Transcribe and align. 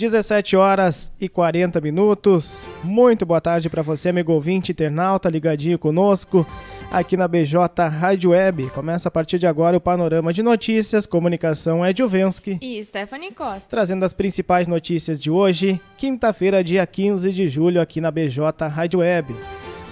17 0.00 0.56
horas 0.56 1.12
e 1.20 1.28
40 1.28 1.78
minutos. 1.78 2.66
Muito 2.82 3.26
boa 3.26 3.40
tarde 3.40 3.68
para 3.68 3.82
você, 3.82 4.08
amigo 4.08 4.32
ouvinte, 4.32 4.72
internauta, 4.72 5.28
ligadinho 5.28 5.78
conosco 5.78 6.46
aqui 6.90 7.18
na 7.18 7.28
BJ 7.28 7.54
Rádio 7.90 8.30
Web. 8.30 8.70
Começa 8.70 9.08
a 9.08 9.10
partir 9.10 9.38
de 9.38 9.46
agora 9.46 9.76
o 9.76 9.80
panorama 9.80 10.32
de 10.32 10.42
notícias. 10.42 11.04
Comunicação 11.04 11.84
é 11.84 11.94
Juvensky 11.94 12.58
e 12.62 12.82
Stephanie 12.82 13.30
Costa. 13.30 13.68
Trazendo 13.68 14.02
as 14.02 14.14
principais 14.14 14.66
notícias 14.66 15.20
de 15.20 15.30
hoje, 15.30 15.78
quinta-feira, 15.98 16.64
dia 16.64 16.86
15 16.86 17.30
de 17.30 17.46
julho, 17.46 17.78
aqui 17.78 18.00
na 18.00 18.10
BJ 18.10 18.68
Rádio 18.68 19.00
Web. 19.00 19.34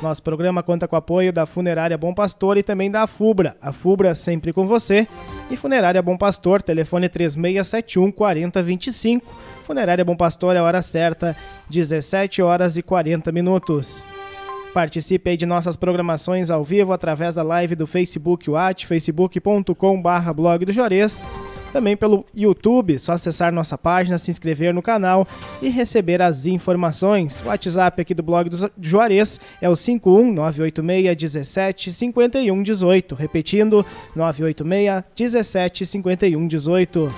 Nosso 0.02 0.22
programa 0.22 0.62
conta 0.62 0.86
com 0.86 0.94
o 0.94 0.98
apoio 0.98 1.32
da 1.32 1.44
Funerária 1.44 1.98
Bom 1.98 2.14
Pastor 2.14 2.56
e 2.56 2.62
também 2.62 2.90
da 2.90 3.06
Fubra. 3.06 3.56
A 3.60 3.72
Fubra 3.72 4.14
sempre 4.14 4.52
com 4.52 4.66
você. 4.66 5.08
E 5.50 5.56
Funerária 5.56 6.00
Bom 6.00 6.16
Pastor, 6.16 6.62
telefone 6.62 7.08
3671 7.08 8.12
4025 8.12 9.48
Funerária 9.68 10.02
Bom 10.02 10.16
Pastor 10.16 10.56
é 10.56 10.60
a 10.60 10.64
hora 10.64 10.80
certa, 10.80 11.36
17 11.68 12.40
horas 12.40 12.78
e 12.78 12.82
40 12.82 13.30
minutos. 13.30 14.02
Participe 14.72 15.28
aí 15.28 15.36
de 15.36 15.44
nossas 15.44 15.76
programações 15.76 16.48
ao 16.48 16.64
vivo 16.64 16.90
através 16.90 17.34
da 17.34 17.42
live 17.42 17.74
do 17.74 17.86
Facebook 17.86 18.48
Watch, 18.48 18.86
facebook.com.br 18.86 20.32
blog 20.34 20.64
do 20.64 20.72
Juarez. 20.72 21.22
Também 21.72 21.96
pelo 21.96 22.24
YouTube, 22.34 22.98
só 22.98 23.12
acessar 23.12 23.52
nossa 23.52 23.76
página, 23.76 24.16
se 24.18 24.30
inscrever 24.30 24.72
no 24.72 24.80
canal 24.80 25.26
e 25.60 25.68
receber 25.68 26.22
as 26.22 26.46
informações. 26.46 27.40
O 27.40 27.48
WhatsApp 27.48 28.00
aqui 28.00 28.14
do 28.14 28.22
blog 28.22 28.48
do 28.48 28.70
Juarez 28.80 29.38
é 29.60 29.68
o 29.68 29.76
51986 29.76 31.16
17 31.16 31.92
51 31.92 32.62
18. 32.62 33.14
Repetindo, 33.14 33.84
986 34.14 35.04
17 35.14 35.86
51 35.86 36.46
18. 36.46 37.14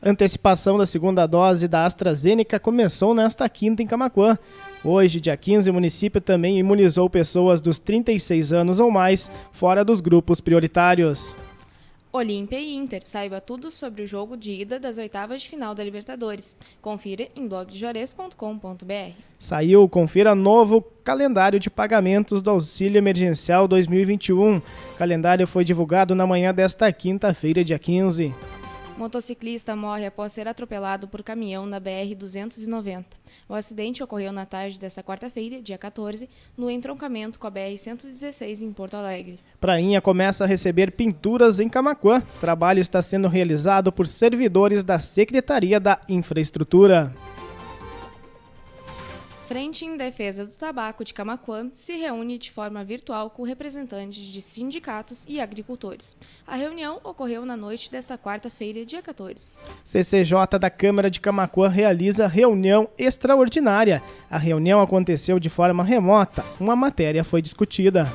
Antecipação 0.00 0.78
da 0.78 0.86
segunda 0.86 1.26
dose 1.26 1.66
da 1.66 1.84
AstraZeneca 1.84 2.60
começou 2.60 3.12
nesta 3.12 3.48
quinta 3.48 3.82
em 3.82 3.86
Camacuã. 3.88 4.38
Hoje, 4.84 5.20
dia 5.20 5.36
15, 5.36 5.68
o 5.68 5.74
município 5.74 6.20
também 6.20 6.60
imunizou 6.60 7.10
pessoas 7.10 7.60
dos 7.60 7.80
36 7.80 8.52
anos 8.52 8.78
ou 8.78 8.88
mais, 8.88 9.28
fora 9.50 9.84
dos 9.84 10.00
grupos 10.00 10.40
prioritários. 10.40 11.34
Olímpia 12.12 12.60
e 12.60 12.76
Inter. 12.76 13.00
Saiba 13.04 13.40
tudo 13.40 13.70
sobre 13.70 14.02
o 14.02 14.06
jogo 14.06 14.36
de 14.36 14.52
ida 14.52 14.78
das 14.78 14.98
oitavas 14.98 15.40
de 15.40 15.48
final 15.48 15.74
da 15.74 15.82
Libertadores. 15.82 16.54
Confira 16.82 17.26
em 17.34 17.48
blogdejuarez.com.br. 17.48 19.12
Saiu, 19.38 19.88
confira 19.88 20.34
novo 20.34 20.82
calendário 21.02 21.58
de 21.58 21.70
pagamentos 21.70 22.42
do 22.42 22.50
Auxílio 22.50 22.98
Emergencial 22.98 23.66
2021. 23.66 24.58
O 24.58 24.62
calendário 24.98 25.46
foi 25.46 25.64
divulgado 25.64 26.14
na 26.14 26.26
manhã 26.26 26.52
desta 26.52 26.92
quinta-feira, 26.92 27.64
dia 27.64 27.78
15. 27.78 28.34
Motociclista 28.96 29.74
morre 29.74 30.06
após 30.06 30.32
ser 30.32 30.46
atropelado 30.46 31.08
por 31.08 31.22
caminhão 31.22 31.66
na 31.66 31.80
BR-290. 31.80 33.04
O 33.48 33.54
acidente 33.54 34.02
ocorreu 34.02 34.32
na 34.32 34.44
tarde 34.44 34.78
desta 34.78 35.02
quarta-feira, 35.02 35.60
dia 35.60 35.78
14, 35.78 36.28
no 36.56 36.70
entroncamento 36.70 37.38
com 37.38 37.46
a 37.46 37.50
BR-116 37.50 38.62
em 38.62 38.72
Porto 38.72 38.94
Alegre. 38.94 39.40
Prainha 39.60 40.00
começa 40.00 40.44
a 40.44 40.46
receber 40.46 40.92
pinturas 40.92 41.58
em 41.58 41.68
Camacuã. 41.68 42.22
Trabalho 42.40 42.80
está 42.80 43.00
sendo 43.00 43.28
realizado 43.28 43.90
por 43.90 44.06
servidores 44.06 44.84
da 44.84 44.98
Secretaria 44.98 45.80
da 45.80 46.00
Infraestrutura. 46.08 47.12
Frente 49.46 49.84
em 49.84 49.96
Defesa 49.96 50.46
do 50.46 50.52
Tabaco 50.52 51.04
de 51.04 51.12
Camacuã 51.12 51.68
se 51.72 51.96
reúne 51.96 52.38
de 52.38 52.50
forma 52.50 52.82
virtual 52.84 53.28
com 53.28 53.42
representantes 53.42 54.24
de 54.24 54.40
sindicatos 54.40 55.26
e 55.28 55.40
agricultores. 55.40 56.16
A 56.46 56.54
reunião 56.54 57.00
ocorreu 57.02 57.44
na 57.44 57.56
noite 57.56 57.90
desta 57.90 58.16
quarta-feira, 58.16 58.86
dia 58.86 59.02
14. 59.02 59.56
CCJ 59.84 60.58
da 60.60 60.70
Câmara 60.70 61.10
de 61.10 61.20
Camacuã 61.20 61.68
realiza 61.68 62.26
reunião 62.26 62.88
extraordinária. 62.96 64.02
A 64.30 64.38
reunião 64.38 64.80
aconteceu 64.80 65.38
de 65.38 65.50
forma 65.50 65.84
remota. 65.84 66.44
Uma 66.58 66.76
matéria 66.76 67.24
foi 67.24 67.42
discutida. 67.42 68.10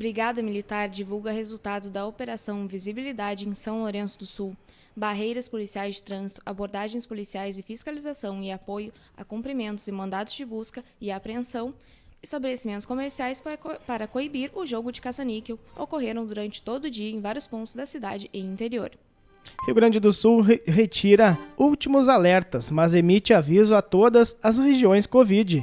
Brigada 0.00 0.42
Militar 0.42 0.88
divulga 0.88 1.30
resultado 1.30 1.90
da 1.90 2.06
Operação 2.06 2.66
Visibilidade 2.66 3.46
em 3.46 3.52
São 3.52 3.80
Lourenço 3.80 4.18
do 4.18 4.24
Sul 4.24 4.56
barreiras 4.96 5.46
policiais 5.46 5.96
de 5.96 6.02
trânsito, 6.02 6.40
abordagens 6.46 7.04
policiais 7.04 7.58
e 7.58 7.62
fiscalização 7.62 8.42
e 8.42 8.50
apoio 8.50 8.94
a 9.14 9.24
cumprimentos 9.24 9.86
e 9.86 9.92
mandados 9.92 10.32
de 10.32 10.42
busca 10.42 10.82
e 10.98 11.10
apreensão, 11.10 11.74
estabelecimentos 12.22 12.86
comerciais 12.86 13.42
para, 13.42 13.58
para 13.58 14.06
coibir 14.06 14.50
o 14.54 14.64
jogo 14.64 14.90
de 14.90 15.02
caça-níquel 15.02 15.58
ocorreram 15.76 16.24
durante 16.24 16.62
todo 16.62 16.86
o 16.86 16.90
dia 16.90 17.10
em 17.10 17.20
vários 17.20 17.46
pontos 17.46 17.74
da 17.74 17.84
cidade 17.84 18.30
e 18.32 18.40
interior. 18.40 18.90
Rio 19.66 19.74
Grande 19.74 20.00
do 20.00 20.12
Sul 20.12 20.40
re 20.40 20.62
retira 20.66 21.38
últimos 21.58 22.08
alertas, 22.08 22.70
mas 22.70 22.94
emite 22.94 23.34
aviso 23.34 23.74
a 23.74 23.82
todas 23.82 24.34
as 24.42 24.58
regiões 24.58 25.04
Covid 25.04 25.62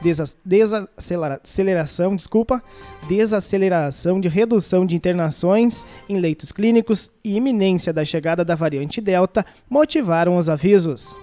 desaceleração, 0.00 2.16
desculpa, 2.16 2.62
desaceleração 3.08 4.20
de 4.20 4.28
redução 4.28 4.86
de 4.86 4.96
internações 4.96 5.84
em 6.08 6.18
leitos 6.18 6.52
clínicos 6.52 7.10
e 7.24 7.36
iminência 7.36 7.92
da 7.92 8.04
chegada 8.04 8.44
da 8.44 8.54
variante 8.54 9.00
Delta 9.00 9.44
motivaram 9.68 10.36
os 10.36 10.48
avisos. 10.48 11.16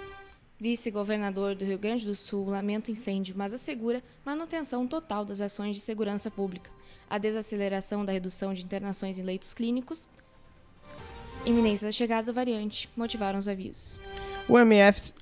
Vice-governador 0.60 1.54
do 1.54 1.66
Rio 1.66 1.78
Grande 1.78 2.06
do 2.06 2.16
Sul 2.16 2.46
lamenta 2.46 2.90
incêndio, 2.90 3.36
mas 3.38 3.54
assegura 3.54 4.02
manutenção 4.26 4.88
total 4.88 5.26
das 5.26 5.42
ações 5.42 5.76
de 5.76 5.82
segurança 5.82 6.32
pública. 6.32 6.72
A 7.10 7.18
desaceleração 7.18 8.06
da 8.06 8.14
redução 8.14 8.54
de 8.54 8.64
internações 8.64 9.20
em 9.20 9.24
leitos 9.24 9.54
clínicos, 9.54 10.08
iminência 11.46 11.88
da 11.88 11.92
chegada 11.92 12.28
da 12.28 12.34
variante, 12.34 12.90
motivaram 12.96 13.38
os 13.38 13.48
avisos. 13.48 14.00
O 14.48 14.54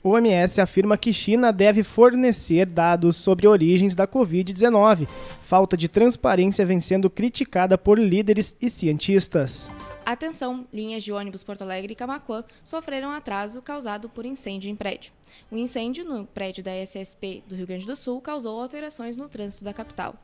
OMS 0.09 0.59
afirma 0.59 0.97
que 0.97 1.13
China 1.13 1.53
deve 1.53 1.81
fornecer 1.81 2.65
dados 2.65 3.15
sobre 3.15 3.47
origens 3.47 3.95
da 3.95 4.05
Covid-19. 4.05 5.07
Falta 5.43 5.77
de 5.77 5.87
transparência 5.87 6.65
vem 6.65 6.81
sendo 6.81 7.09
criticada 7.09 7.77
por 7.77 7.97
líderes 7.97 8.55
e 8.61 8.69
cientistas. 8.69 9.69
Atenção, 10.05 10.67
linhas 10.73 11.01
de 11.01 11.13
ônibus 11.13 11.41
Porto 11.41 11.61
Alegre 11.61 11.93
e 11.93 11.95
Camacuã 11.95 12.43
sofreram 12.65 13.11
atraso 13.11 13.61
causado 13.61 14.09
por 14.09 14.25
incêndio 14.25 14.69
em 14.69 14.75
prédio. 14.75 15.13
O 15.49 15.55
incêndio 15.55 16.03
no 16.03 16.25
prédio 16.25 16.61
da 16.61 16.71
SSP 16.75 17.41
do 17.47 17.55
Rio 17.55 17.65
Grande 17.65 17.85
do 17.85 17.95
Sul 17.95 18.19
causou 18.19 18.61
alterações 18.61 19.15
no 19.15 19.29
trânsito 19.29 19.63
da 19.63 19.73
capital. 19.73 20.15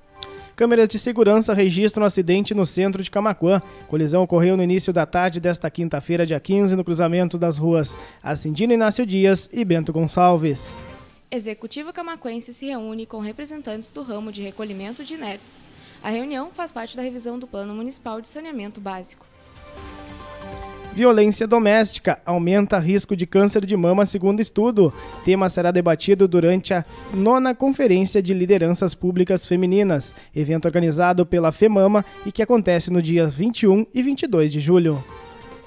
Câmeras 0.59 0.89
de 0.89 0.99
segurança 0.99 1.53
registram 1.53 2.03
um 2.03 2.05
acidente 2.05 2.53
no 2.53 2.65
centro 2.65 3.01
de 3.01 3.09
Camacuã. 3.09 3.61
Colisão 3.87 4.23
ocorreu 4.23 4.57
no 4.57 4.63
início 4.63 4.91
da 4.91 5.05
tarde 5.05 5.39
desta 5.39 5.71
quinta-feira, 5.71 6.25
dia 6.25 6.37
15, 6.37 6.75
no 6.75 6.83
cruzamento 6.83 7.37
das 7.37 7.57
ruas 7.57 7.97
Acindino 8.21 8.73
Inácio 8.73 9.05
Dias 9.05 9.47
e 9.53 9.63
Bento 9.63 9.93
Gonçalves. 9.93 10.75
Executivo 11.31 11.93
camacuense 11.93 12.53
se 12.53 12.65
reúne 12.65 13.05
com 13.05 13.19
representantes 13.19 13.89
do 13.89 14.03
ramo 14.03 14.33
de 14.33 14.41
recolhimento 14.41 15.01
de 15.01 15.13
inertes. 15.13 15.63
A 16.03 16.09
reunião 16.09 16.51
faz 16.51 16.73
parte 16.73 16.97
da 16.97 17.03
revisão 17.03 17.39
do 17.39 17.47
Plano 17.47 17.73
Municipal 17.73 18.19
de 18.19 18.27
Saneamento 18.27 18.81
Básico. 18.81 19.28
Violência 20.93 21.47
doméstica 21.47 22.19
aumenta 22.25 22.79
risco 22.79 23.15
de 23.15 23.27
câncer 23.27 23.65
de 23.65 23.77
mama, 23.77 24.05
segundo 24.05 24.41
estudo. 24.41 24.91
Tema 25.23 25.47
será 25.47 25.71
debatido 25.71 26.27
durante 26.27 26.73
a 26.73 26.83
nona 27.13 27.53
Conferência 27.53 28.21
de 28.21 28.33
Lideranças 28.33 28.95
Públicas 28.95 29.45
Femininas, 29.45 30.15
evento 30.35 30.65
organizado 30.65 31.25
pela 31.25 31.51
FEMAMA 31.51 32.03
e 32.25 32.31
que 32.31 32.41
acontece 32.41 32.91
no 32.91 33.01
dia 33.01 33.27
21 33.27 33.85
e 33.93 34.01
22 34.01 34.51
de 34.51 34.59
julho. 34.59 35.03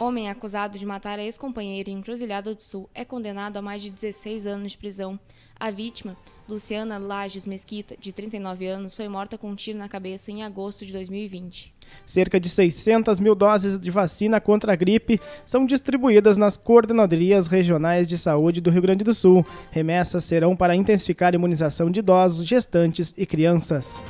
Homem 0.03 0.29
acusado 0.29 0.81
de 0.81 0.85
matar 0.85 1.21
a 1.21 1.23
ex-companheira 1.23 1.89
em 1.89 1.93
Encruzilhada 1.93 2.53
do 2.53 2.61
Sul 2.61 2.91
é 2.93 3.05
condenado 3.05 3.59
a 3.59 3.63
mais 3.63 3.81
de 3.81 3.89
16 3.89 4.49
anos 4.49 4.73
de 4.73 4.79
prisão. 4.79 5.17
A 5.55 5.71
vítima, 5.71 6.17
Luciana 6.49 6.99
Lages 6.99 7.47
Mesquita, 7.47 7.95
de 7.97 8.13
39 8.13 8.67
anos, 8.67 8.97
foi 8.97 9.07
morta 9.07 9.39
com 9.39 9.49
um 9.49 9.55
tiro 9.55 9.79
na 9.79 9.89
cabeça 9.89 10.33
em 10.33 10.43
agosto 10.43 10.85
de 10.85 10.93
2020. 10.93 11.73
Cerca 12.05 12.41
de 12.41 12.49
600 12.49 13.21
mil 13.21 13.37
doses 13.37 13.79
de 13.79 13.93
vacina 13.93 14.41
contra 14.41 14.73
a 14.73 14.77
gripe 14.77 15.21
são 15.47 15.65
distribuídas 15.65 16.37
nas 16.37 16.57
coordenadorias 16.57 17.47
regionais 17.47 18.09
de 18.09 18.19
saúde 18.19 18.61
do 18.61 18.71
Rio 18.71 18.83
Grande 18.83 19.05
do 19.05 19.15
Sul. 19.15 19.47
Remessas 19.71 20.25
serão 20.25 20.57
para 20.57 20.75
intensificar 20.75 21.33
a 21.33 21.37
imunização 21.37 21.89
de 21.89 22.01
idosos, 22.01 22.45
gestantes 22.45 23.15
e 23.17 23.25
crianças. 23.25 24.03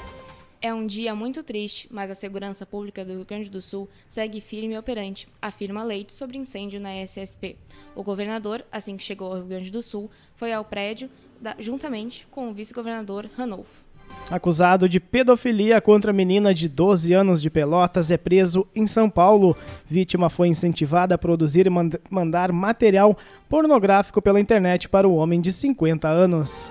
É 0.64 0.72
um 0.72 0.86
dia 0.86 1.12
muito 1.12 1.42
triste, 1.42 1.88
mas 1.90 2.08
a 2.08 2.14
segurança 2.14 2.64
pública 2.64 3.04
do 3.04 3.14
Rio 3.14 3.24
Grande 3.24 3.50
do 3.50 3.60
Sul 3.60 3.88
segue 4.08 4.40
firme 4.40 4.74
e 4.74 4.78
operante, 4.78 5.26
afirma 5.42 5.82
Leite 5.82 6.12
sobre 6.12 6.38
incêndio 6.38 6.80
na 6.80 6.94
SSP. 7.04 7.56
O 7.96 8.04
governador, 8.04 8.64
assim 8.70 8.96
que 8.96 9.02
chegou 9.02 9.32
ao 9.32 9.38
Rio 9.38 9.46
Grande 9.46 9.72
do 9.72 9.82
Sul, 9.82 10.08
foi 10.36 10.52
ao 10.52 10.64
prédio 10.64 11.10
da, 11.40 11.56
juntamente 11.58 12.28
com 12.30 12.48
o 12.48 12.54
vice-governador 12.54 13.28
Ranolfo. 13.36 13.82
Acusado 14.30 14.88
de 14.88 15.00
pedofilia 15.00 15.80
contra 15.80 16.12
menina 16.12 16.54
de 16.54 16.68
12 16.68 17.12
anos 17.12 17.42
de 17.42 17.50
Pelotas, 17.50 18.12
é 18.12 18.16
preso 18.16 18.64
em 18.72 18.86
São 18.86 19.10
Paulo. 19.10 19.56
Vítima 19.90 20.30
foi 20.30 20.46
incentivada 20.46 21.16
a 21.16 21.18
produzir 21.18 21.66
e 21.66 21.70
mandar 22.08 22.52
material 22.52 23.18
pornográfico 23.48 24.22
pela 24.22 24.40
internet 24.40 24.88
para 24.88 25.08
o 25.08 25.16
homem 25.16 25.40
de 25.40 25.52
50 25.52 26.06
anos. 26.06 26.70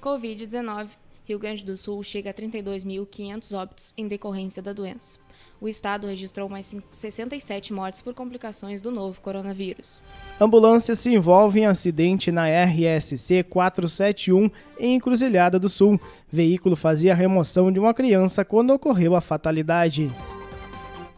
Covid-19. 0.00 1.07
Rio 1.28 1.38
Grande 1.38 1.64
do 1.64 1.76
Sul 1.76 2.02
chega 2.02 2.30
a 2.30 2.34
32.500 2.34 3.56
óbitos 3.56 3.94
em 3.96 4.08
decorrência 4.08 4.60
da 4.60 4.72
doença 4.72 5.20
o 5.60 5.68
estado 5.68 6.06
registrou 6.06 6.48
mais 6.48 6.74
67 6.92 7.72
mortes 7.72 8.00
por 8.00 8.14
complicações 8.14 8.80
do 8.80 8.90
novo 8.90 9.20
coronavírus. 9.20 10.00
Ambulância 10.40 10.94
se 10.94 11.12
envolve 11.12 11.60
em 11.60 11.66
acidente 11.66 12.30
na 12.30 12.46
RSC 12.46 13.42
471 13.44 14.50
em 14.78 14.94
Encruzilhada 14.94 15.58
do 15.58 15.68
Sul. 15.68 16.00
Veículo 16.30 16.76
fazia 16.76 17.12
a 17.12 17.16
remoção 17.16 17.72
de 17.72 17.80
uma 17.80 17.92
criança 17.92 18.44
quando 18.44 18.70
ocorreu 18.70 19.16
a 19.16 19.20
fatalidade. 19.20 20.12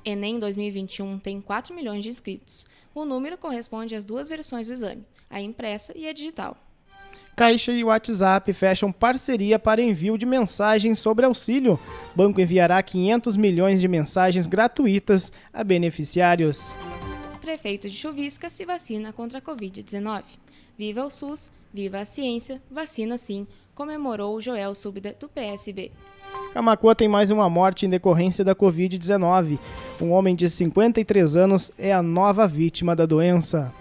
Enem 0.03 0.39
2021 0.39 1.19
tem 1.19 1.41
4 1.41 1.75
milhões 1.75 2.03
de 2.03 2.09
inscritos. 2.09 2.65
O 2.95 3.05
número 3.05 3.37
corresponde 3.37 3.95
às 3.95 4.05
duas 4.05 4.29
versões 4.31 4.67
do 4.67 4.73
exame, 4.73 5.05
a 5.29 5.41
impressa 5.41 5.93
e 5.97 6.09
a 6.09 6.13
digital. 6.15 6.57
Caixa 7.41 7.73
e 7.73 7.83
WhatsApp 7.83 8.53
fecham 8.53 8.93
parceria 8.93 9.59
para 9.59 9.81
envio 9.81 10.19
de 10.19 10.27
mensagens 10.27 10.99
sobre 10.99 11.25
auxílio. 11.25 11.81
Banco 12.15 12.39
enviará 12.39 12.83
500 12.83 13.35
milhões 13.35 13.81
de 13.81 13.89
mensagens 13.89 14.47
gratuitas 14.47 15.33
a 15.51 15.65
beneficiários. 15.65 16.75
Prefeito 17.41 17.89
de 17.89 17.97
Chuvisca 17.97 18.51
se 18.51 18.67
vacina 18.67 19.11
contra 19.11 19.39
a 19.39 19.41
Covid-19. 19.41 20.23
Viva 20.77 21.03
o 21.03 21.11
SUS, 21.11 21.51
viva 21.73 22.01
a 22.01 22.05
ciência, 22.05 22.61
vacina 22.71 23.17
sim, 23.17 23.47
comemorou 23.75 24.39
Joel 24.39 24.75
Súbida 24.75 25.17
do 25.19 25.27
PSB. 25.27 25.93
Camacuã 26.53 26.95
tem 26.95 27.09
mais 27.09 27.31
uma 27.31 27.49
morte 27.49 27.87
em 27.87 27.89
decorrência 27.89 28.45
da 28.45 28.55
Covid-19. 28.55 29.59
Um 29.99 30.11
homem 30.11 30.37
de 30.37 30.47
53 30.47 31.37
anos 31.37 31.71
é 31.79 31.91
a 31.91 32.03
nova 32.03 32.47
vítima 32.47 32.95
da 32.95 33.07
doença. 33.07 33.73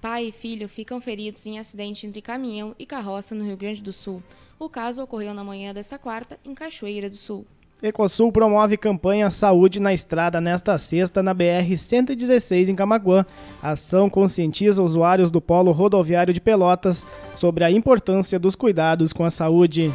Pai 0.00 0.26
e 0.28 0.32
filho 0.32 0.66
ficam 0.66 0.98
feridos 0.98 1.44
em 1.44 1.58
acidente 1.58 2.06
entre 2.06 2.22
caminhão 2.22 2.74
e 2.78 2.86
carroça 2.86 3.34
no 3.34 3.44
Rio 3.44 3.56
Grande 3.56 3.82
do 3.82 3.92
Sul. 3.92 4.22
O 4.58 4.68
caso 4.68 5.02
ocorreu 5.02 5.34
na 5.34 5.44
manhã 5.44 5.74
desta 5.74 5.98
quarta, 5.98 6.38
em 6.42 6.54
Cachoeira 6.54 7.10
do 7.10 7.16
Sul. 7.16 7.44
Ecosul 7.82 8.30
promove 8.32 8.76
campanha 8.76 9.30
Saúde 9.30 9.80
na 9.80 9.92
Estrada 9.92 10.40
nesta 10.40 10.76
sexta 10.78 11.22
na 11.22 11.34
BR-116 11.34 12.68
em 12.68 12.74
Camaguã. 12.74 13.26
A 13.62 13.70
ação 13.70 14.08
conscientiza 14.08 14.82
usuários 14.82 15.30
do 15.30 15.40
polo 15.40 15.70
rodoviário 15.70 16.32
de 16.32 16.40
Pelotas 16.40 17.06
sobre 17.34 17.64
a 17.64 17.70
importância 17.70 18.38
dos 18.38 18.54
cuidados 18.54 19.12
com 19.12 19.24
a 19.24 19.30
saúde. 19.30 19.92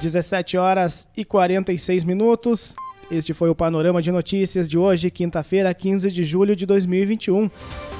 17 0.00 0.58
horas 0.58 1.08
e 1.16 1.24
46 1.24 2.04
minutos. 2.04 2.74
Este 3.12 3.34
foi 3.34 3.50
o 3.50 3.54
panorama 3.54 4.00
de 4.00 4.10
notícias 4.10 4.66
de 4.66 4.78
hoje, 4.78 5.10
quinta-feira, 5.10 5.74
15 5.74 6.10
de 6.10 6.24
julho 6.24 6.56
de 6.56 6.64
2021, 6.64 7.50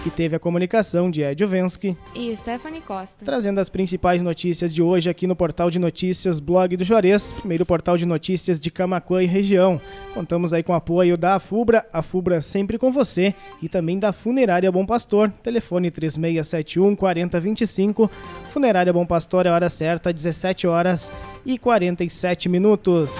que 0.03 0.09
teve 0.09 0.35
a 0.35 0.38
comunicação 0.38 1.11
de 1.11 1.20
Ed 1.20 1.44
Vensky 1.44 1.94
e 2.14 2.35
Stephanie 2.35 2.81
Costa, 2.81 3.23
trazendo 3.23 3.61
as 3.61 3.69
principais 3.69 4.23
notícias 4.23 4.73
de 4.73 4.81
hoje 4.81 5.11
aqui 5.11 5.26
no 5.26 5.37
portal 5.37 5.70
de 5.70 5.79
notícias 5.79 6.41
Blog 6.41 6.79
do 6.79 6.82
Juarez, 6.82 7.31
primeiro 7.31 7.67
portal 7.67 7.99
de 7.99 8.06
notícias 8.06 8.59
de 8.59 8.70
Camacuã 8.70 9.23
e 9.23 9.26
região. 9.26 9.79
Contamos 10.14 10.55
aí 10.55 10.62
com 10.62 10.73
o 10.73 10.76
apoio 10.76 11.19
da 11.19 11.35
Afubra, 11.35 11.87
a 11.93 12.00
Fubra 12.00 12.41
sempre 12.41 12.79
com 12.79 12.91
você, 12.91 13.35
e 13.61 13.69
também 13.69 13.99
da 13.99 14.15
Funerária 14.15 14.73
Bom 14.73 14.87
Pastor, 14.87 15.31
telefone 15.43 15.91
3671 15.91 16.97
4025. 16.97 18.11
Funerária 18.50 18.94
Bom 18.94 19.05
Pastor, 19.05 19.44
é 19.44 19.50
hora 19.50 19.69
certa, 19.69 20.11
17 20.11 20.67
horas 20.67 21.12
e 21.44 21.58
47 21.58 22.49
minutos. 22.49 23.15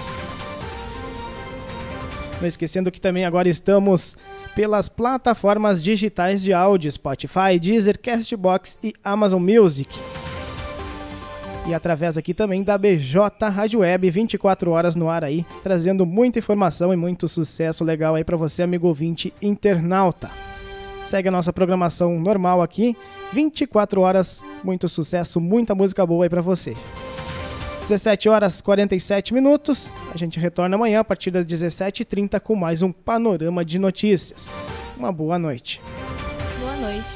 Não 2.43 2.49
esquecendo 2.49 2.91
que 2.91 3.01
também 3.01 3.25
agora 3.25 3.49
estamos 3.49 4.17
pelas 4.53 4.89
plataformas 4.89 5.81
digitais 5.81 6.43
de 6.43 6.53
áudio 6.53 6.91
Spotify, 6.91 7.57
Deezer, 7.61 7.97
Castbox 7.97 8.77
e 8.83 8.93
Amazon 9.05 9.41
Music. 9.41 9.97
E 11.69 11.73
através 11.73 12.19
aqui 12.19 12.35
também 12.35 12.65
da 12.65 12.77
BJ 12.77 13.49
Rádio 13.49 13.79
Web, 13.79 14.11
24 14.11 14.73
horas 14.73 14.97
no 14.97 15.09
ar 15.09 15.23
aí, 15.23 15.47
trazendo 15.63 16.05
muita 16.05 16.41
informação 16.41 16.93
e 16.93 16.97
muito 16.97 17.29
sucesso 17.29 17.85
legal 17.85 18.17
aí 18.17 18.25
para 18.25 18.37
você, 18.37 18.65
amigo 18.65 18.89
ouvinte 18.89 19.33
internauta. 19.41 20.29
Segue 21.05 21.29
a 21.29 21.33
nossa 21.33 21.53
programação 21.53 22.19
normal 22.19 22.61
aqui, 22.61 22.97
24 23.33 24.01
horas, 24.01 24.45
muito 24.65 24.89
sucesso, 24.89 25.41
muita 25.41 25.77
música 25.77 26.05
boa 26.05 26.25
aí 26.25 26.29
para 26.29 26.43
você. 26.43 26.75
17 27.83 28.29
horas 28.29 28.61
47 28.61 29.35
minutos. 29.35 29.93
A 30.15 30.17
gente 30.17 30.39
retorna 30.39 30.77
amanhã 30.77 31.01
a 31.01 31.05
partir 31.05 31.31
das 31.31 31.45
17h30 31.45 32.41
com 32.41 32.55
mais 32.55 32.81
um 32.81 32.93
panorama 32.93 33.65
de 33.65 33.79
notícias. 33.79 34.55
Uma 34.97 35.11
boa 35.11 35.39
noite. 35.39 35.83
Boa 36.61 36.77
noite. 36.77 37.13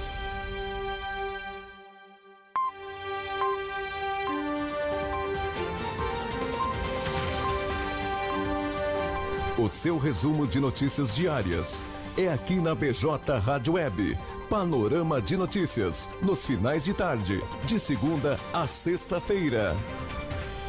O 9.56 9.68
seu 9.68 9.96
resumo 9.96 10.46
de 10.46 10.60
notícias 10.60 11.14
diárias 11.14 11.84
é 12.18 12.28
aqui 12.28 12.56
na 12.56 12.74
BJ 12.74 13.38
Rádio 13.38 13.74
Web. 13.74 14.18
Panorama 14.50 15.22
de 15.22 15.36
notícias 15.36 16.10
nos 16.20 16.44
finais 16.44 16.84
de 16.84 16.92
tarde, 16.92 17.42
de 17.64 17.78
segunda 17.80 18.38
a 18.52 18.66
sexta-feira. 18.66 19.74